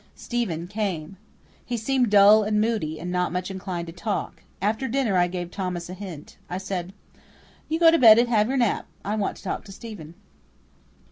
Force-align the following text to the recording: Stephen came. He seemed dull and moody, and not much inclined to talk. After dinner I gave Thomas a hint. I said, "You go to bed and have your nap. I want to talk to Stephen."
Stephen 0.15 0.65
came. 0.65 1.15
He 1.63 1.77
seemed 1.77 2.09
dull 2.09 2.41
and 2.41 2.59
moody, 2.59 2.99
and 2.99 3.11
not 3.11 3.31
much 3.31 3.51
inclined 3.51 3.85
to 3.85 3.93
talk. 3.93 4.41
After 4.59 4.87
dinner 4.87 5.15
I 5.15 5.27
gave 5.27 5.51
Thomas 5.51 5.91
a 5.91 5.93
hint. 5.93 6.37
I 6.49 6.57
said, 6.57 6.93
"You 7.69 7.79
go 7.79 7.91
to 7.91 7.99
bed 7.99 8.17
and 8.17 8.27
have 8.27 8.47
your 8.47 8.57
nap. 8.57 8.87
I 9.05 9.15
want 9.15 9.37
to 9.37 9.43
talk 9.43 9.63
to 9.65 9.71
Stephen." 9.71 10.15